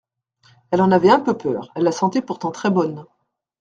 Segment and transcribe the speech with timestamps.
[0.71, 3.05] Elle en avait un peu peur, elle la sentait pourtant très bonne.